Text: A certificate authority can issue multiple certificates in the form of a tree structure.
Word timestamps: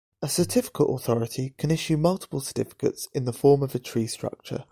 A 0.23 0.27
certificate 0.27 0.89
authority 0.89 1.53
can 1.59 1.69
issue 1.69 1.95
multiple 1.95 2.39
certificates 2.41 3.07
in 3.13 3.25
the 3.25 3.31
form 3.33 3.61
of 3.61 3.75
a 3.75 3.79
tree 3.79 4.07
structure. 4.07 4.63